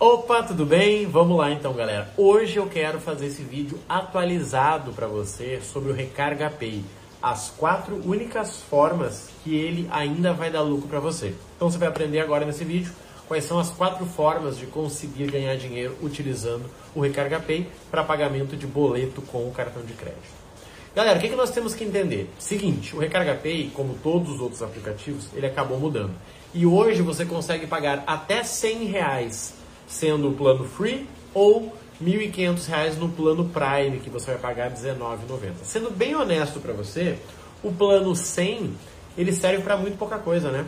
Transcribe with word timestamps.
Opa, 0.00 0.44
tudo 0.44 0.64
bem? 0.64 1.06
Vamos 1.06 1.36
lá 1.36 1.50
então, 1.50 1.72
galera. 1.72 2.08
Hoje 2.16 2.56
eu 2.56 2.68
quero 2.68 3.00
fazer 3.00 3.26
esse 3.26 3.42
vídeo 3.42 3.80
atualizado 3.88 4.92
para 4.92 5.08
você 5.08 5.60
sobre 5.60 5.90
o 5.90 5.92
Recarga 5.92 6.48
Pay, 6.48 6.84
as 7.20 7.50
quatro 7.50 8.00
únicas 8.08 8.62
formas 8.62 9.28
que 9.42 9.56
ele 9.56 9.88
ainda 9.90 10.32
vai 10.32 10.52
dar 10.52 10.62
lucro 10.62 10.86
para 10.86 11.00
você. 11.00 11.34
Então 11.56 11.68
você 11.68 11.78
vai 11.78 11.88
aprender 11.88 12.20
agora 12.20 12.44
nesse 12.46 12.62
vídeo 12.62 12.92
quais 13.26 13.42
são 13.42 13.58
as 13.58 13.70
quatro 13.70 14.06
formas 14.06 14.56
de 14.56 14.66
conseguir 14.66 15.32
ganhar 15.32 15.56
dinheiro 15.56 15.96
utilizando 16.00 16.66
o 16.94 17.00
Recarga 17.00 17.40
Pay 17.40 17.66
para 17.90 18.04
pagamento 18.04 18.56
de 18.56 18.68
boleto 18.68 19.20
com 19.20 19.48
o 19.48 19.50
cartão 19.50 19.82
de 19.82 19.94
crédito. 19.94 20.38
Galera, 20.94 21.18
o 21.18 21.20
que, 21.20 21.28
que 21.28 21.34
nós 21.34 21.50
temos 21.50 21.74
que 21.74 21.82
entender? 21.82 22.30
Seguinte, 22.38 22.94
o 22.94 23.00
Recarga 23.00 23.34
Pay, 23.34 23.72
como 23.74 23.94
todos 23.94 24.30
os 24.34 24.40
outros 24.40 24.62
aplicativos, 24.62 25.28
ele 25.34 25.46
acabou 25.46 25.76
mudando. 25.76 26.12
E 26.54 26.64
hoje 26.64 27.02
você 27.02 27.24
consegue 27.24 27.66
pagar 27.66 28.04
até 28.06 28.44
100 28.44 28.84
reais 28.84 29.58
sendo 29.88 30.28
o 30.28 30.34
plano 30.34 30.64
free 30.64 31.08
ou 31.34 31.72
R$ 32.00 32.30
1.500 32.30 32.96
no 32.96 33.08
plano 33.08 33.48
Prime, 33.48 33.98
que 33.98 34.10
você 34.10 34.32
vai 34.32 34.40
pagar 34.40 34.68
R$19,90. 34.68 35.54
Sendo 35.64 35.90
bem 35.90 36.14
honesto 36.14 36.60
para 36.60 36.72
você, 36.72 37.18
o 37.62 37.72
plano 37.72 38.14
100 38.14 38.74
ele 39.16 39.32
serve 39.32 39.64
para 39.64 39.76
muito 39.76 39.98
pouca 39.98 40.18
coisa, 40.18 40.50
né? 40.50 40.64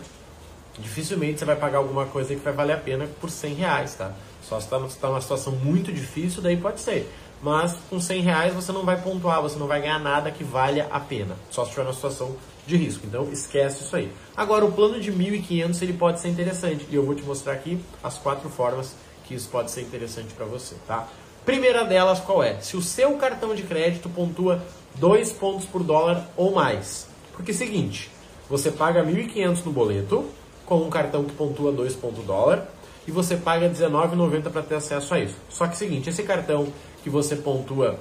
Dificilmente 0.78 1.38
você 1.38 1.44
vai 1.44 1.56
pagar 1.56 1.78
alguma 1.78 2.06
coisa 2.06 2.34
que 2.34 2.40
vai 2.40 2.52
valer 2.52 2.72
a 2.72 2.78
pena 2.78 3.08
por 3.20 3.30
100 3.30 3.54
reais, 3.54 3.94
tá? 3.94 4.12
Só 4.42 4.58
se 4.58 4.66
está 4.66 4.78
tá 5.00 5.08
numa 5.08 5.20
situação 5.20 5.52
muito 5.52 5.92
difícil, 5.92 6.42
daí 6.42 6.56
pode 6.56 6.80
ser. 6.80 7.08
Mas 7.42 7.76
com 7.88 8.00
100 8.00 8.22
reais 8.22 8.54
você 8.54 8.72
não 8.72 8.84
vai 8.84 9.00
pontuar, 9.00 9.40
você 9.40 9.58
não 9.58 9.66
vai 9.66 9.80
ganhar 9.80 9.98
nada 9.98 10.30
que 10.30 10.42
valha 10.42 10.88
a 10.90 10.98
pena. 10.98 11.36
Só 11.50 11.62
se 11.62 11.68
estiver 11.68 11.84
numa 11.84 11.94
situação 11.94 12.36
de 12.66 12.76
risco. 12.76 13.06
Então 13.06 13.28
esquece 13.32 13.84
isso 13.84 13.94
aí. 13.94 14.10
Agora 14.36 14.64
o 14.64 14.72
plano 14.72 15.00
de 15.00 15.12
1.500 15.12 15.82
ele 15.82 15.92
pode 15.92 16.20
ser 16.20 16.28
interessante 16.28 16.86
e 16.90 16.94
eu 16.94 17.04
vou 17.04 17.14
te 17.14 17.22
mostrar 17.22 17.52
aqui 17.52 17.78
as 18.02 18.18
quatro 18.18 18.48
formas 18.48 18.94
que 19.30 19.36
isso 19.36 19.48
pode 19.48 19.70
ser 19.70 19.82
interessante 19.82 20.34
para 20.34 20.44
você, 20.44 20.74
tá? 20.88 21.06
Primeira 21.46 21.84
delas 21.84 22.18
qual 22.18 22.42
é? 22.42 22.60
Se 22.60 22.76
o 22.76 22.82
seu 22.82 23.16
cartão 23.16 23.54
de 23.54 23.62
crédito 23.62 24.08
pontua 24.08 24.60
2 24.96 25.30
pontos 25.34 25.64
por 25.64 25.84
dólar 25.84 26.28
ou 26.36 26.52
mais. 26.52 27.06
Porque 27.32 27.52
é 27.52 27.54
seguinte, 27.54 28.10
você 28.48 28.72
paga 28.72 29.04
1.500 29.04 29.64
no 29.64 29.70
boleto 29.70 30.28
com 30.66 30.78
um 30.78 30.90
cartão 30.90 31.22
que 31.22 31.32
pontua 31.32 31.70
2 31.70 31.94
pontos 31.94 32.24
dólar 32.24 32.66
e 33.06 33.12
você 33.12 33.36
paga 33.36 33.68
R$19,90 33.68 34.50
para 34.50 34.62
ter 34.62 34.74
acesso 34.74 35.14
a 35.14 35.20
isso. 35.20 35.36
Só 35.48 35.68
que 35.68 35.74
é 35.74 35.76
seguinte, 35.76 36.10
esse 36.10 36.24
cartão 36.24 36.66
que 37.04 37.08
você 37.08 37.36
pontua 37.36 38.00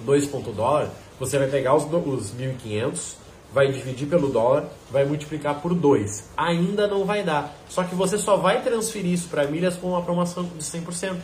2 0.00 0.26
pontos 0.26 0.54
dólar, 0.54 0.90
você 1.18 1.38
vai 1.38 1.48
pegar 1.48 1.74
os, 1.74 1.84
os 1.84 2.34
1.500 2.34 3.14
vai 3.52 3.72
dividir 3.72 4.08
pelo 4.08 4.28
dólar, 4.28 4.64
vai 4.90 5.04
multiplicar 5.04 5.60
por 5.60 5.74
2. 5.74 6.30
Ainda 6.36 6.86
não 6.86 7.04
vai 7.04 7.22
dar. 7.22 7.56
Só 7.68 7.84
que 7.84 7.94
você 7.94 8.18
só 8.18 8.36
vai 8.36 8.62
transferir 8.62 9.12
isso 9.12 9.28
para 9.28 9.46
milhas 9.46 9.76
com 9.76 9.88
uma 9.88 10.02
promoção 10.02 10.44
de 10.44 10.62
100%. 10.62 11.16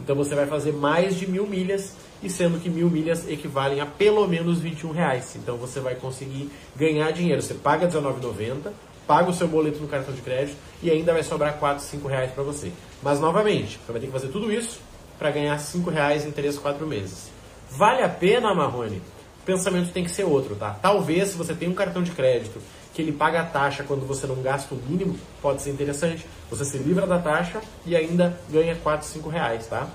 Então 0.00 0.14
você 0.16 0.34
vai 0.34 0.46
fazer 0.46 0.72
mais 0.72 1.16
de 1.16 1.26
mil 1.26 1.46
milhas, 1.46 1.94
e 2.22 2.30
sendo 2.30 2.58
que 2.58 2.70
mil 2.70 2.88
milhas 2.88 3.28
equivalem 3.28 3.80
a 3.80 3.86
pelo 3.86 4.26
menos 4.26 4.58
21 4.58 4.90
reais. 4.90 5.36
Então 5.36 5.56
você 5.56 5.80
vai 5.80 5.94
conseguir 5.94 6.50
ganhar 6.74 7.10
dinheiro. 7.10 7.42
Você 7.42 7.54
paga 7.54 7.86
R$19,90, 7.86 8.72
paga 9.06 9.30
o 9.30 9.34
seu 9.34 9.46
boleto 9.46 9.78
no 9.80 9.88
cartão 9.88 10.14
de 10.14 10.22
crédito 10.22 10.56
e 10.82 10.90
ainda 10.90 11.12
vai 11.12 11.22
sobrar 11.22 11.58
4, 11.58 11.84
5 11.84 12.08
reais 12.08 12.30
para 12.32 12.42
você. 12.42 12.72
Mas 13.02 13.20
novamente, 13.20 13.78
você 13.84 13.92
vai 13.92 14.00
ter 14.00 14.06
que 14.06 14.12
fazer 14.12 14.28
tudo 14.28 14.50
isso 14.52 14.80
para 15.18 15.30
ganhar 15.30 15.58
5 15.58 15.90
reais 15.90 16.26
em 16.26 16.30
3, 16.30 16.58
4 16.58 16.86
meses. 16.86 17.30
Vale 17.70 18.02
a 18.02 18.08
pena, 18.08 18.54
Marrone? 18.54 19.02
Pensamento 19.46 19.92
tem 19.92 20.04
que 20.04 20.10
ser 20.10 20.24
outro, 20.24 20.56
tá? 20.56 20.76
Talvez 20.82 21.28
se 21.28 21.36
você 21.36 21.54
tem 21.54 21.68
um 21.68 21.74
cartão 21.74 22.02
de 22.02 22.10
crédito 22.10 22.60
que 22.92 23.00
ele 23.00 23.12
paga 23.12 23.40
a 23.40 23.44
taxa 23.44 23.84
quando 23.84 24.06
você 24.06 24.26
não 24.26 24.42
gasta 24.42 24.74
o 24.74 24.78
mínimo, 24.78 25.18
pode 25.40 25.62
ser 25.62 25.70
interessante. 25.70 26.26
Você 26.50 26.64
se 26.64 26.78
livra 26.78 27.06
da 27.06 27.18
taxa 27.18 27.60
e 27.84 27.94
ainda 27.94 28.38
ganha 28.50 28.74
4, 28.74 29.06
5 29.06 29.28
reais, 29.28 29.66
tá? 29.66 29.86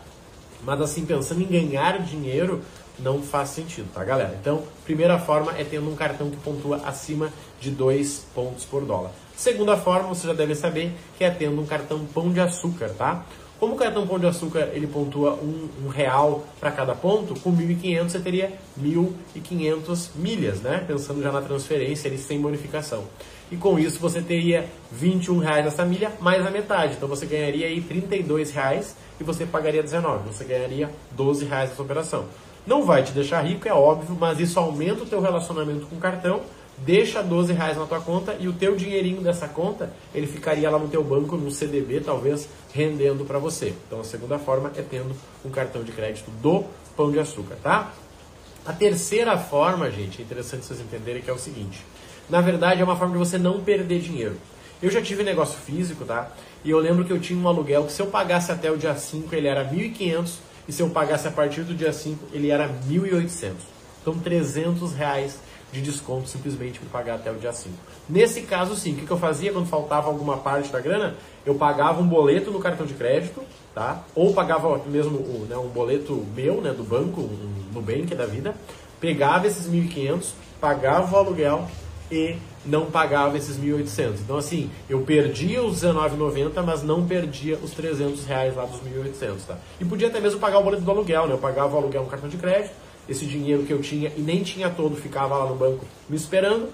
Mas 0.64 0.80
assim, 0.80 1.06
pensando 1.06 1.42
em 1.42 1.46
ganhar 1.46 2.00
dinheiro, 2.00 2.62
não 3.00 3.22
faz 3.22 3.50
sentido, 3.50 3.92
tá, 3.92 4.04
galera? 4.04 4.38
Então, 4.40 4.64
primeira 4.86 5.18
forma 5.18 5.52
é 5.58 5.64
tendo 5.64 5.90
um 5.90 5.96
cartão 5.96 6.30
que 6.30 6.38
pontua 6.38 6.78
acima 6.86 7.34
de 7.60 7.72
2 7.72 8.28
pontos 8.34 8.66
por 8.66 8.86
dólar. 8.86 9.12
Segunda 9.36 9.76
forma, 9.76 10.10
você 10.10 10.28
já 10.28 10.34
deve 10.34 10.54
saber, 10.54 10.94
que 11.18 11.24
é 11.24 11.32
tendo 11.32 11.60
um 11.60 11.66
cartão 11.66 12.06
pão 12.06 12.32
de 12.32 12.40
açúcar, 12.40 12.90
tá? 12.90 13.26
Como 13.62 13.76
o 13.76 13.78
cartão 13.78 14.08
Pão 14.08 14.18
de 14.18 14.26
Açúcar 14.26 14.70
ele 14.74 14.88
pontua 14.88 15.34
um, 15.36 15.70
um 15.86 15.88
real 15.88 16.44
para 16.60 16.72
cada 16.72 16.96
ponto, 16.96 17.40
com 17.42 17.56
1.500 17.56 18.10
você 18.10 18.20
teria 18.20 18.54
1.500 18.82 20.10
milhas, 20.16 20.62
né? 20.62 20.84
Pensando 20.88 21.22
já 21.22 21.32
na 21.32 21.44
transferência 21.44 22.08
ele 22.08 22.18
sem 22.18 22.42
bonificação. 22.42 23.04
E 23.52 23.56
com 23.56 23.78
isso 23.78 24.00
você 24.00 24.20
teria 24.20 24.68
21 24.92 25.38
reais 25.38 25.68
essa 25.68 25.86
milha 25.86 26.12
mais 26.20 26.44
a 26.44 26.50
metade. 26.50 26.96
Então 26.98 27.08
você 27.08 27.28
ganharia 27.28 27.68
aí 27.68 27.80
32 27.82 28.50
reais 28.50 28.96
e 29.20 29.24
você 29.24 29.46
pagaria 29.46 29.84
19. 29.84 30.34
Você 30.34 30.44
ganharia 30.44 30.90
12 31.12 31.46
reais 31.46 31.70
essa 31.70 31.84
operação. 31.84 32.26
Não 32.66 32.84
vai 32.84 33.04
te 33.04 33.12
deixar 33.12 33.42
rico, 33.42 33.68
é 33.68 33.74
óbvio, 33.74 34.18
mas 34.20 34.40
isso 34.40 34.60
aumenta 34.60 35.04
o 35.04 35.06
teu 35.06 35.22
relacionamento 35.22 35.86
com 35.86 35.98
o 35.98 36.00
cartão 36.00 36.42
deixa 36.86 37.22
12 37.22 37.54
reais 37.54 37.78
na 37.78 37.86
tua 37.86 38.00
conta 38.00 38.36
e 38.40 38.48
o 38.48 38.54
teu 38.54 38.76
dinheirinho 38.76 39.22
dessa 39.22 39.48
conta, 39.48 39.92
ele 40.14 40.28
ficaria 40.28 40.70
lá 40.70 40.80
no 40.80 40.88
teu 40.88 41.04
banco, 41.04 41.38
no 41.38 41.52
CDB, 41.52 42.02
talvez, 42.02 42.48
rendendo 42.74 43.26
para 43.26 43.40
você. 43.40 43.74
Então 43.88 44.00
a 44.00 44.04
segunda 44.04 44.40
forma 44.40 44.72
é 44.76 44.82
tendo 44.82 45.16
um 45.46 45.50
cartão 45.50 45.84
de 45.84 45.92
crédito 45.92 46.30
do 46.42 46.66
Pão 46.96 47.12
de 47.12 47.20
Açúcar, 47.20 47.56
tá? 47.62 47.92
A 48.66 48.74
terceira 48.74 49.38
forma, 49.38 49.90
gente, 49.90 50.22
é 50.22 50.24
interessante 50.24 50.66
vocês 50.66 50.80
entenderem 50.80 51.22
que 51.22 51.30
é 51.30 51.34
o 51.34 51.38
seguinte. 51.38 51.84
Na 52.30 52.42
verdade, 52.42 52.82
é 52.82 52.84
uma 52.84 52.96
forma 52.96 53.14
de 53.14 53.20
você 53.20 53.38
não 53.38 53.62
perder 53.62 54.00
dinheiro. 54.00 54.38
Eu 54.82 54.90
já 54.90 55.02
tive 55.02 55.24
negócio 55.24 55.60
físico, 55.60 56.06
tá? 56.06 56.32
E 56.64 56.70
eu 56.70 56.80
lembro 56.80 57.04
que 57.06 57.12
eu 57.12 57.20
tinha 57.20 57.40
um 57.40 57.48
aluguel 57.48 57.86
que 57.86 57.92
se 57.92 58.02
eu 58.02 58.08
pagasse 58.08 58.52
até 58.52 58.72
o 58.72 58.78
dia 58.78 58.96
5, 58.96 59.34
ele 59.36 59.48
era 59.48 59.68
1.500 59.68 60.38
e 60.68 60.72
se 60.72 60.82
eu 60.82 60.90
pagasse 60.90 61.28
a 61.28 61.32
partir 61.32 61.62
do 61.64 61.74
dia 61.74 61.92
5, 61.92 62.28
ele 62.34 62.50
era 62.50 62.68
1.800. 62.68 63.54
Então, 64.02 64.18
300 64.18 64.94
reais 64.94 65.40
de 65.72 65.82
desconto 65.82 66.28
simplesmente 66.28 66.80
por 66.80 66.90
pagar 66.90 67.16
até 67.16 67.32
o 67.32 67.36
dia 67.36 67.54
5. 67.54 67.74
Nesse 68.10 68.42
caso, 68.42 68.76
sim, 68.76 68.94
o 68.94 68.96
que, 68.98 69.10
eu 69.10 69.18
fazia 69.18 69.52
quando 69.54 69.68
faltava 69.68 70.08
alguma 70.08 70.38
parte 70.38 70.72
da 70.72 70.80
grana? 70.80 71.16
Eu 71.46 71.56
pagava 71.56 72.02
um 72.02 72.08
boleto 72.08 72.52
no 72.52 72.60
cartão 72.60 72.86
de 72.86 72.94
crédito, 72.94 73.42
tá? 73.74 74.04
Ou 74.14 74.34
pagava 74.34 74.82
mesmo 74.86 75.20
né, 75.48 75.58
um 75.58 75.70
boleto 75.70 76.26
meu, 76.36 76.62
né, 76.62 76.72
do 76.72 76.84
banco, 76.84 77.22
um 77.22 77.74
Nubank 77.74 78.14
da 78.16 78.26
vida, 78.26 78.54
pegava 79.00 79.48
esses 79.48 79.68
1.500, 79.68 80.32
pagava 80.60 81.16
o 81.16 81.20
aluguel 81.20 81.68
e 82.12 82.36
não 82.66 82.86
pagava 82.86 83.38
esses 83.38 83.58
1.800. 83.58 84.20
Então, 84.20 84.38
assim, 84.38 84.70
eu 84.90 85.02
perdia 85.02 85.64
os 85.64 85.82
19,90, 85.82 86.62
mas 86.64 86.84
não 86.84 87.08
perdia 87.08 87.58
os 87.58 87.72
300 87.72 88.26
reais 88.26 88.56
lá 88.56 88.66
dos 88.66 88.82
1.800, 88.82 89.46
tá? 89.48 89.58
E 89.80 89.86
podia 89.86 90.10
até 90.10 90.20
mesmo 90.20 90.40
pagar 90.40 90.60
o 90.60 90.64
boleto 90.64 90.84
do 90.84 90.92
aluguel, 90.92 91.28
né? 91.28 91.34
Eu 91.34 91.40
pagava 91.40 91.74
o 91.74 91.78
aluguel 91.78 92.04
no 92.04 92.10
cartão 92.10 92.30
de 92.30 92.38
crédito, 92.38 92.74
esse 93.08 93.26
dinheiro 93.26 93.64
que 93.64 93.74
eu 93.74 93.82
tinha 93.82 94.12
e 94.16 94.22
nem 94.22 94.44
tinha 94.44 94.70
todo 94.70 94.96
ficava 94.96 95.38
lá 95.38 95.46
no 95.46 95.56
banco 95.56 95.86
me 96.10 96.16
esperando. 96.16 96.70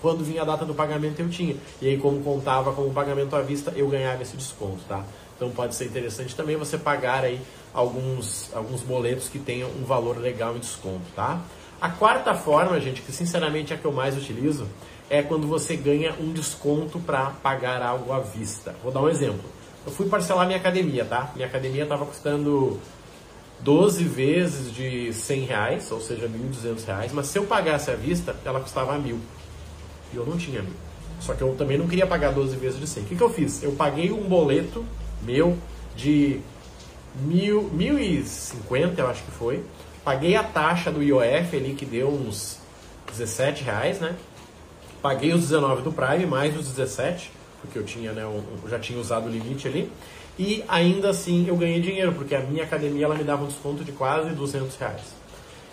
Quando 0.00 0.22
vinha 0.22 0.42
a 0.42 0.44
data 0.44 0.64
do 0.64 0.74
pagamento 0.74 1.20
eu 1.20 1.28
tinha. 1.28 1.56
E 1.82 1.88
aí 1.88 1.98
como 1.98 2.22
contava 2.22 2.72
como 2.72 2.92
pagamento 2.92 3.34
à 3.34 3.40
vista, 3.40 3.72
eu 3.74 3.88
ganhava 3.88 4.22
esse 4.22 4.36
desconto, 4.36 4.80
tá? 4.88 5.04
Então 5.36 5.50
pode 5.50 5.74
ser 5.74 5.86
interessante 5.86 6.34
também 6.34 6.56
você 6.56 6.78
pagar 6.78 7.24
aí 7.24 7.40
alguns, 7.72 8.50
alguns 8.54 8.82
boletos 8.82 9.28
que 9.28 9.38
tenham 9.38 9.68
um 9.70 9.84
valor 9.84 10.18
legal 10.18 10.56
em 10.56 10.58
desconto, 10.58 11.04
tá? 11.14 11.40
A 11.80 11.88
quarta 11.88 12.34
forma, 12.34 12.80
gente, 12.80 13.02
que 13.02 13.12
sinceramente 13.12 13.72
é 13.72 13.76
a 13.76 13.78
que 13.78 13.84
eu 13.84 13.92
mais 13.92 14.16
utilizo, 14.16 14.66
é 15.08 15.22
quando 15.22 15.46
você 15.46 15.76
ganha 15.76 16.12
um 16.20 16.32
desconto 16.32 16.98
para 16.98 17.30
pagar 17.42 17.82
algo 17.82 18.12
à 18.12 18.18
vista. 18.18 18.74
Vou 18.82 18.92
dar 18.92 19.00
um 19.00 19.08
exemplo. 19.08 19.44
Eu 19.86 19.92
fui 19.92 20.08
parcelar 20.08 20.44
minha 20.46 20.58
academia, 20.58 21.04
tá? 21.04 21.30
Minha 21.34 21.46
academia 21.46 21.84
estava 21.84 22.04
custando 22.04 22.80
12 23.60 24.04
vezes 24.04 24.72
de 24.72 25.12
100 25.12 25.40
reais, 25.44 25.90
ou 25.90 26.00
seja, 26.00 26.28
1.200 26.28 26.86
reais, 26.86 27.12
mas 27.12 27.26
se 27.26 27.38
eu 27.38 27.44
pagasse 27.44 27.90
à 27.90 27.94
vista, 27.94 28.36
ela 28.44 28.60
custava 28.60 28.96
mil. 28.98 29.18
E 30.12 30.16
eu 30.16 30.24
não 30.24 30.36
tinha 30.36 30.62
mil. 30.62 30.74
Só 31.20 31.34
que 31.34 31.42
eu 31.42 31.54
também 31.56 31.76
não 31.76 31.88
queria 31.88 32.06
pagar 32.06 32.32
12 32.32 32.56
vezes 32.56 32.78
de 32.78 32.86
100. 32.86 33.02
O 33.02 33.06
que, 33.06 33.16
que 33.16 33.22
eu 33.22 33.30
fiz? 33.30 33.62
Eu 33.62 33.72
paguei 33.72 34.12
um 34.12 34.22
boleto 34.22 34.84
meu 35.22 35.58
de 35.96 36.40
mil, 37.20 37.70
1.050, 37.76 38.98
eu 38.98 39.08
acho 39.08 39.22
que 39.24 39.30
foi. 39.32 39.64
Paguei 40.04 40.36
a 40.36 40.44
taxa 40.44 40.90
do 40.90 41.02
IOF 41.02 41.56
ali, 41.56 41.74
que 41.74 41.84
deu 41.84 42.08
uns 42.08 42.58
17 43.10 43.64
reais, 43.64 43.98
né? 43.98 44.14
Paguei 45.02 45.32
os 45.32 45.42
19 45.42 45.82
do 45.82 45.92
Prime, 45.92 46.26
mais 46.26 46.56
os 46.56 46.68
17, 46.68 47.30
porque 47.68 47.78
eu 47.78 47.84
tinha, 47.84 48.12
né, 48.12 48.22
eu 48.22 48.42
já 48.68 48.78
tinha 48.78 48.98
usado 48.98 49.26
o 49.26 49.30
limite 49.30 49.68
ali 49.68 49.90
e 50.38 50.64
ainda 50.66 51.10
assim 51.10 51.46
eu 51.46 51.56
ganhei 51.56 51.80
dinheiro, 51.80 52.12
porque 52.12 52.34
a 52.34 52.40
minha 52.40 52.64
academia 52.64 53.04
ela 53.04 53.14
me 53.14 53.24
dava 53.24 53.44
um 53.44 53.46
desconto 53.46 53.84
de 53.84 53.92
quase 53.92 54.30
200 54.30 54.74
reais. 54.76 55.18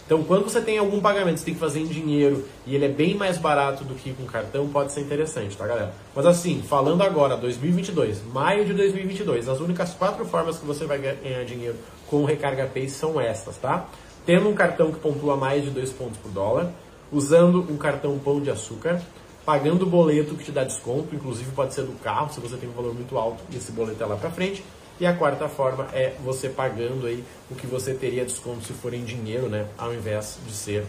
Então, 0.05 0.23
quando 0.23 0.43
você 0.43 0.61
tem 0.61 0.77
algum 0.77 1.01
pagamento, 1.01 1.39
você 1.39 1.45
tem 1.45 1.53
que 1.55 1.59
fazer 1.59 1.79
em 1.79 1.87
dinheiro 1.87 2.45
e 2.67 2.75
ele 2.75 2.85
é 2.85 2.89
bem 2.89 3.15
mais 3.15 3.39
barato 3.39 3.83
do 3.83 3.95
que 3.95 4.13
com 4.13 4.23
cartão, 4.25 4.67
pode 4.67 4.91
ser 4.91 5.01
interessante, 5.01 5.57
tá, 5.57 5.65
galera? 5.65 5.93
Mas 6.15 6.27
assim, 6.27 6.61
falando 6.61 7.01
agora, 7.01 7.35
2022, 7.35 8.21
maio 8.31 8.65
de 8.65 8.73
2022, 8.73 9.49
as 9.49 9.59
únicas 9.59 9.95
quatro 9.95 10.23
formas 10.25 10.59
que 10.59 10.65
você 10.65 10.85
vai 10.85 10.99
ganhar 10.99 11.43
dinheiro 11.45 11.75
com 12.07 12.17
o 12.17 12.25
Recarga 12.25 12.67
Pay 12.67 12.87
são 12.87 13.19
essas, 13.19 13.57
tá? 13.57 13.87
Tendo 14.27 14.47
um 14.47 14.53
cartão 14.53 14.91
que 14.91 14.99
pontua 14.99 15.35
mais 15.35 15.63
de 15.63 15.71
2 15.71 15.91
pontos 15.93 16.17
por 16.17 16.31
dólar, 16.31 16.71
usando 17.11 17.65
um 17.67 17.77
cartão 17.77 18.17
pão 18.19 18.39
de 18.39 18.51
açúcar, 18.51 19.01
pagando 19.45 19.83
o 19.83 19.85
boleto 19.85 20.35
que 20.35 20.43
te 20.43 20.51
dá 20.51 20.63
desconto, 20.63 21.13
inclusive 21.13 21.51
pode 21.51 21.73
ser 21.73 21.83
do 21.83 21.93
carro, 21.99 22.33
se 22.33 22.39
você 22.39 22.57
tem 22.57 22.67
um 22.67 22.73
valor 22.73 22.93
muito 22.93 23.17
alto 23.17 23.43
e 23.51 23.57
esse 23.57 23.71
boleto 23.71 24.01
é 24.01 24.05
lá 24.05 24.15
para 24.15 24.31
frente, 24.31 24.63
E 24.99 25.05
a 25.05 25.13
quarta 25.13 25.49
forma 25.49 25.87
é 25.91 26.13
você 26.23 26.47
pagando 26.47 27.05
aí 27.05 27.21
o 27.51 27.55
que 27.55 27.67
você 27.67 27.93
teria 27.93 28.23
desconto 28.23 28.65
se 28.65 28.71
for 28.71 28.93
em 28.93 29.03
dinheiro, 29.03 29.49
né? 29.49 29.65
Ao 29.77 29.93
invés 29.93 30.37
de 30.47 30.53
ser 30.53 30.85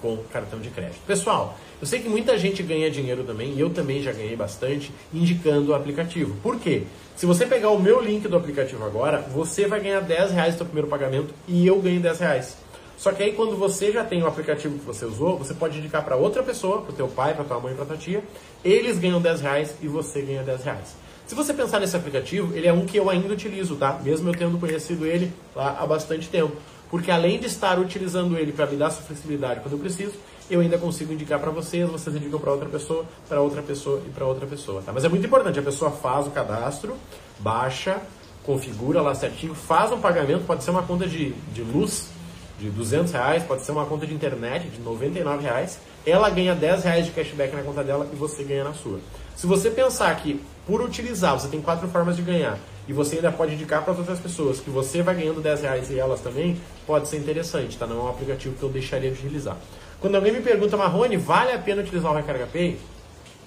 com 0.00 0.16
cartão 0.32 0.60
de 0.60 0.70
crédito. 0.70 1.00
Pessoal, 1.06 1.58
eu 1.80 1.86
sei 1.86 2.00
que 2.00 2.08
muita 2.08 2.38
gente 2.38 2.62
ganha 2.62 2.90
dinheiro 2.90 3.24
também, 3.24 3.52
e 3.52 3.60
eu 3.60 3.68
também 3.68 4.00
já 4.00 4.12
ganhei 4.12 4.36
bastante, 4.36 4.92
indicando 5.12 5.72
o 5.72 5.74
aplicativo. 5.74 6.36
Por 6.42 6.58
quê? 6.58 6.84
Se 7.16 7.26
você 7.26 7.44
pegar 7.44 7.70
o 7.70 7.78
meu 7.78 8.00
link 8.00 8.26
do 8.28 8.36
aplicativo 8.36 8.84
agora, 8.84 9.20
você 9.20 9.66
vai 9.66 9.80
ganhar 9.80 10.00
10 10.00 10.30
reais 10.30 10.52
no 10.52 10.58
seu 10.58 10.66
primeiro 10.66 10.88
pagamento 10.88 11.34
e 11.46 11.66
eu 11.66 11.80
ganho 11.80 12.00
10 12.00 12.20
reais. 12.20 12.56
Só 12.98 13.12
que 13.12 13.22
aí 13.22 13.32
quando 13.32 13.56
você 13.56 13.92
já 13.92 14.04
tem 14.04 14.20
o 14.24 14.26
aplicativo 14.26 14.76
que 14.76 14.84
você 14.84 15.04
usou, 15.04 15.38
você 15.38 15.54
pode 15.54 15.78
indicar 15.78 16.04
para 16.04 16.16
outra 16.16 16.42
pessoa, 16.42 16.82
para 16.82 16.92
o 16.92 16.94
teu 16.94 17.06
pai, 17.06 17.32
para 17.32 17.44
tua 17.44 17.60
mãe, 17.60 17.72
para 17.72 17.84
tua 17.84 17.96
tia, 17.96 18.22
eles 18.64 18.98
ganham 18.98 19.20
10 19.20 19.40
reais 19.40 19.74
e 19.80 19.86
você 19.86 20.20
ganha 20.20 20.42
10 20.42 20.64
reais. 20.64 20.96
Se 21.24 21.34
você 21.34 21.54
pensar 21.54 21.78
nesse 21.78 21.94
aplicativo, 21.94 22.56
ele 22.56 22.66
é 22.66 22.72
um 22.72 22.84
que 22.84 22.96
eu 22.96 23.08
ainda 23.08 23.32
utilizo, 23.32 23.76
tá? 23.76 24.00
Mesmo 24.02 24.28
eu 24.28 24.34
tendo 24.34 24.58
conhecido 24.58 25.06
ele 25.06 25.32
lá 25.54 25.76
há 25.78 25.86
bastante 25.86 26.28
tempo. 26.28 26.56
Porque 26.90 27.10
além 27.10 27.38
de 27.38 27.46
estar 27.46 27.78
utilizando 27.78 28.36
ele 28.36 28.50
para 28.50 28.66
me 28.66 28.76
dar 28.76 28.90
flexibilidade 28.90 29.60
quando 29.60 29.74
eu 29.74 29.78
preciso, 29.78 30.14
eu 30.50 30.60
ainda 30.60 30.76
consigo 30.76 31.12
indicar 31.12 31.38
para 31.38 31.50
vocês, 31.50 31.88
vocês 31.88 32.16
indicam 32.16 32.40
para 32.40 32.50
outra 32.50 32.68
pessoa, 32.68 33.04
para 33.28 33.40
outra 33.40 33.62
pessoa 33.62 34.02
e 34.06 34.10
para 34.10 34.26
outra 34.26 34.46
pessoa, 34.46 34.82
tá? 34.82 34.92
Mas 34.92 35.04
é 35.04 35.08
muito 35.08 35.24
importante, 35.24 35.58
a 35.58 35.62
pessoa 35.62 35.92
faz 35.92 36.26
o 36.26 36.30
cadastro, 36.30 36.96
baixa, 37.38 38.00
configura 38.42 39.00
lá 39.02 39.14
certinho, 39.14 39.54
faz 39.54 39.92
um 39.92 40.00
pagamento, 40.00 40.46
pode 40.46 40.64
ser 40.64 40.70
uma 40.70 40.82
conta 40.82 41.06
de, 41.06 41.32
de 41.52 41.62
luz 41.62 42.17
de 42.58 42.70
200 42.70 43.12
reais, 43.12 43.42
pode 43.44 43.62
ser 43.62 43.72
uma 43.72 43.86
conta 43.86 44.06
de 44.06 44.14
internet 44.14 44.68
de 44.68 44.80
99 44.80 45.42
reais, 45.42 45.78
ela 46.04 46.28
ganha 46.28 46.54
10 46.54 46.84
reais 46.84 47.06
de 47.06 47.12
cashback 47.12 47.54
na 47.54 47.62
conta 47.62 47.84
dela 47.84 48.08
e 48.12 48.16
você 48.16 48.42
ganha 48.42 48.64
na 48.64 48.74
sua. 48.74 48.98
Se 49.36 49.46
você 49.46 49.70
pensar 49.70 50.14
que 50.16 50.40
por 50.66 50.82
utilizar, 50.82 51.38
você 51.38 51.48
tem 51.48 51.62
quatro 51.62 51.88
formas 51.88 52.16
de 52.16 52.22
ganhar, 52.22 52.58
e 52.86 52.92
você 52.92 53.16
ainda 53.16 53.30
pode 53.30 53.54
indicar 53.54 53.84
para 53.84 53.94
outras 53.94 54.18
pessoas 54.18 54.60
que 54.60 54.68
você 54.68 55.02
vai 55.02 55.14
ganhando 55.14 55.40
10 55.40 55.62
reais 55.62 55.90
e 55.90 55.98
elas 55.98 56.20
também, 56.20 56.60
pode 56.86 57.08
ser 57.08 57.18
interessante, 57.18 57.76
tá? 57.76 57.86
Não 57.86 58.00
é 58.00 58.02
um 58.02 58.08
aplicativo 58.08 58.54
que 58.54 58.62
eu 58.62 58.68
deixaria 58.68 59.10
de 59.10 59.18
utilizar. 59.18 59.56
Quando 60.00 60.14
alguém 60.14 60.32
me 60.32 60.40
pergunta, 60.40 60.76
Marrone, 60.76 61.16
vale 61.16 61.52
a 61.52 61.58
pena 61.58 61.82
utilizar 61.82 62.12
o 62.12 62.14
Recarga 62.14 62.46
Pay? 62.46 62.78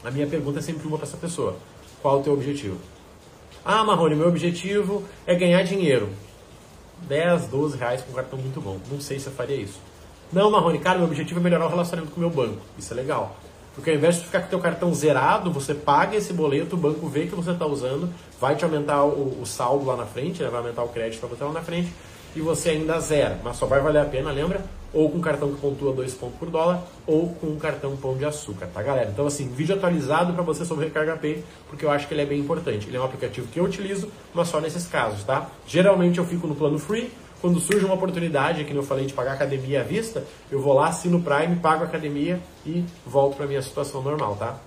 A 0.03 0.11
minha 0.11 0.27
pergunta 0.27 0.59
é 0.59 0.61
sempre 0.61 0.87
uma 0.87 0.97
para 0.97 1.07
essa 1.07 1.17
pessoa. 1.17 1.55
Qual 2.01 2.19
o 2.19 2.23
teu 2.23 2.33
objetivo? 2.33 2.77
Ah, 3.63 3.83
Marrone, 3.83 4.15
meu 4.15 4.27
objetivo 4.27 5.03
é 5.25 5.35
ganhar 5.35 5.63
dinheiro. 5.63 6.09
10, 7.07 7.47
12 7.47 7.77
reais 7.77 8.01
com 8.01 8.11
um 8.11 8.15
cartão 8.15 8.39
muito 8.39 8.61
bom. 8.61 8.77
Não 8.91 8.99
sei 8.99 9.19
se 9.19 9.27
eu 9.27 9.33
faria 9.33 9.55
isso. 9.55 9.79
Não, 10.31 10.49
Marrone, 10.49 10.79
cara, 10.79 10.97
meu 10.97 11.07
objetivo 11.07 11.39
é 11.39 11.43
melhorar 11.43 11.65
o 11.65 11.69
relacionamento 11.69 12.13
com 12.13 12.17
o 12.17 12.23
meu 12.23 12.29
banco. 12.29 12.61
Isso 12.77 12.93
é 12.93 12.95
legal. 12.95 13.35
Porque 13.75 13.89
ao 13.89 13.95
invés 13.95 14.15
de 14.15 14.25
ficar 14.25 14.41
com 14.41 14.47
o 14.47 14.49
teu 14.49 14.59
cartão 14.59 14.93
zerado, 14.93 15.51
você 15.51 15.73
paga 15.73 16.15
esse 16.15 16.33
boleto, 16.33 16.75
o 16.75 16.79
banco 16.79 17.07
vê 17.07 17.25
que 17.25 17.35
você 17.35 17.51
está 17.51 17.65
usando, 17.65 18.09
vai 18.39 18.55
te 18.55 18.65
aumentar 18.65 19.03
o, 19.03 19.41
o, 19.41 19.45
saldo 19.45 19.85
lá 19.85 19.95
na 19.95 20.05
frente, 20.05 20.43
né? 20.43 20.49
vai 20.49 20.59
aumentar 20.59 20.83
o 20.83 20.89
crédito 20.89 21.19
para 21.19 21.29
você 21.29 21.43
lá 21.43 21.53
na 21.53 21.61
frente, 21.61 21.93
e 22.35 22.41
você 22.41 22.71
ainda 22.71 22.99
zera. 22.99 23.39
Mas 23.43 23.57
só 23.57 23.65
vai 23.65 23.79
valer 23.79 24.01
a 24.01 24.05
pena, 24.05 24.31
lembra? 24.31 24.63
Ou 24.93 25.09
com 25.09 25.21
cartão 25.21 25.53
que 25.53 25.61
pontua 25.61 25.93
2 25.93 26.13
pontos 26.15 26.37
por 26.37 26.49
dólar, 26.49 26.83
ou 27.07 27.29
com 27.35 27.47
um 27.47 27.57
cartão 27.57 27.95
pão 27.95 28.17
de 28.17 28.25
açúcar, 28.25 28.67
tá 28.73 28.81
galera? 28.81 29.09
Então 29.09 29.25
assim, 29.25 29.47
vídeo 29.47 29.75
atualizado 29.75 30.33
para 30.33 30.43
você 30.43 30.65
sobre 30.65 30.85
Recarga 30.85 31.15
Pay, 31.15 31.43
porque 31.69 31.85
eu 31.85 31.91
acho 31.91 32.07
que 32.07 32.13
ele 32.13 32.21
é 32.21 32.25
bem 32.25 32.39
importante. 32.39 32.87
Ele 32.87 32.97
é 32.97 32.99
um 32.99 33.05
aplicativo 33.05 33.47
que 33.47 33.59
eu 33.59 33.63
utilizo, 33.63 34.09
mas 34.33 34.49
só 34.49 34.59
nesses 34.59 34.87
casos, 34.87 35.23
tá? 35.23 35.49
Geralmente 35.65 36.17
eu 36.17 36.25
fico 36.25 36.45
no 36.45 36.55
plano 36.55 36.77
free, 36.77 37.11
quando 37.41 37.59
surge 37.59 37.83
uma 37.83 37.95
oportunidade, 37.95 38.63
que 38.63 38.73
eu 38.73 38.83
falei 38.83 39.05
de 39.05 39.13
pagar 39.13 39.33
academia 39.33 39.81
à 39.81 39.83
vista, 39.83 40.23
eu 40.51 40.61
vou 40.61 40.73
lá, 40.73 40.89
assino 40.89 41.17
o 41.17 41.21
Prime, 41.23 41.55
pago 41.55 41.83
a 41.83 41.87
academia 41.87 42.39
e 42.63 42.85
volto 43.03 43.37
para 43.37 43.47
minha 43.47 43.61
situação 43.63 44.03
normal, 44.03 44.35
tá? 44.35 44.57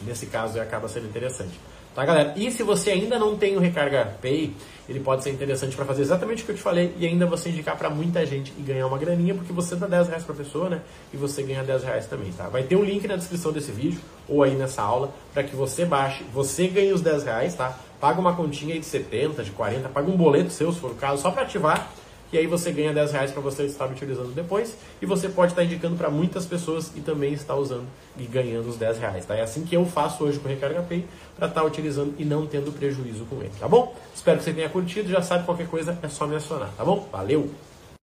Nesse 0.00 0.26
caso 0.26 0.58
acaba 0.58 0.88
sendo 0.88 1.06
interessante. 1.06 1.60
Tá, 1.96 2.04
galera? 2.04 2.34
E 2.36 2.50
se 2.50 2.62
você 2.62 2.90
ainda 2.90 3.18
não 3.18 3.38
tem 3.38 3.56
o 3.56 3.58
Recarga 3.58 4.18
Pay, 4.20 4.52
ele 4.86 5.00
pode 5.00 5.24
ser 5.24 5.30
interessante 5.30 5.74
para 5.74 5.86
fazer 5.86 6.02
exatamente 6.02 6.42
o 6.42 6.44
que 6.44 6.52
eu 6.52 6.56
te 6.56 6.60
falei 6.60 6.94
e 6.98 7.06
ainda 7.06 7.24
você 7.24 7.48
indicar 7.48 7.74
para 7.74 7.88
muita 7.88 8.24
gente 8.26 8.52
e 8.58 8.60
ganhar 8.60 8.86
uma 8.86 8.98
graninha, 8.98 9.34
porque 9.34 9.50
você 9.50 9.74
dá 9.74 9.86
10 9.86 10.08
reais 10.08 10.22
para 10.22 10.34
pessoa, 10.34 10.68
né? 10.68 10.82
E 11.10 11.16
você 11.16 11.42
ganha 11.42 11.64
10 11.64 11.84
reais 11.84 12.04
também, 12.04 12.30
tá? 12.32 12.50
Vai 12.50 12.64
ter 12.64 12.76
um 12.76 12.84
link 12.84 13.08
na 13.08 13.16
descrição 13.16 13.50
desse 13.50 13.72
vídeo 13.72 13.98
ou 14.28 14.42
aí 14.42 14.54
nessa 14.54 14.82
aula 14.82 15.10
para 15.32 15.42
que 15.42 15.56
você 15.56 15.86
baixe, 15.86 16.22
você 16.34 16.68
ganhe 16.68 16.92
os 16.92 17.00
10 17.00 17.24
reais, 17.24 17.54
tá? 17.54 17.78
Paga 17.98 18.20
uma 18.20 18.36
continha 18.36 18.74
aí 18.74 18.80
de 18.80 18.84
70, 18.84 19.42
de 19.42 19.52
40, 19.52 19.88
paga 19.88 20.10
um 20.10 20.18
boleto 20.18 20.50
seu, 20.50 20.70
se 20.70 20.78
for 20.78 20.90
o 20.90 20.96
caso, 20.96 21.22
só 21.22 21.30
para 21.30 21.44
ativar 21.44 21.90
e 22.32 22.38
aí 22.38 22.46
você 22.46 22.70
ganha 22.72 22.92
10 22.92 23.12
reais 23.12 23.30
para 23.30 23.40
você 23.40 23.64
estar 23.64 23.86
utilizando 23.86 24.34
depois 24.34 24.76
e 25.00 25.06
você 25.06 25.28
pode 25.28 25.52
estar 25.52 25.64
indicando 25.64 25.96
para 25.96 26.10
muitas 26.10 26.46
pessoas 26.46 26.92
e 26.96 27.00
também 27.00 27.32
estar 27.32 27.54
usando 27.54 27.86
e 28.18 28.24
ganhando 28.24 28.68
os 28.68 28.76
10 28.76 28.98
reais. 28.98 29.24
Tá? 29.24 29.34
É 29.34 29.42
assim 29.42 29.64
que 29.64 29.76
eu 29.76 29.84
faço 29.86 30.24
hoje 30.24 30.38
com 30.38 30.48
o 30.48 30.50
Recarga 30.50 30.82
Pay 30.82 31.06
para 31.36 31.48
estar 31.48 31.64
utilizando 31.64 32.14
e 32.18 32.24
não 32.24 32.46
tendo 32.46 32.72
prejuízo 32.72 33.24
com 33.26 33.36
ele, 33.36 33.52
tá 33.58 33.68
bom? 33.68 33.94
Espero 34.14 34.38
que 34.38 34.44
você 34.44 34.52
tenha 34.52 34.68
curtido, 34.68 35.08
já 35.08 35.22
sabe 35.22 35.44
qualquer 35.44 35.68
coisa 35.68 35.98
é 36.02 36.08
só 36.08 36.26
me 36.26 36.36
acionar, 36.36 36.70
tá 36.76 36.84
bom? 36.84 37.08
Valeu! 37.12 37.50